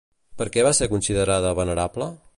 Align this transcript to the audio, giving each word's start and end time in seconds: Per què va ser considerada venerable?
Per 0.39 0.47
què 0.55 0.63
va 0.67 0.71
ser 0.79 0.87
considerada 0.95 1.55
venerable? 1.63 2.13